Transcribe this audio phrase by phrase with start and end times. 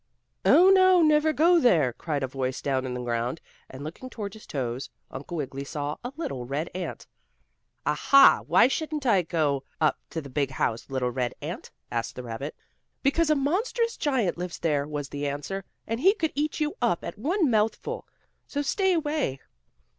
[0.43, 4.33] "Oh, no; never go there!" cried a voice down on the ground, and, looking toward
[4.33, 7.05] his toes, Uncle Wiggily saw a little red ant.
[7.85, 8.41] "Ah, ha!
[8.47, 12.55] Why shouldn't I go up to the big house, little red ant?" asked the rabbit.
[13.03, 17.03] "Because a monstrous giant lives there," was the answer, "and he could eat you up
[17.03, 18.07] at one mouthful.
[18.47, 19.39] So stay away."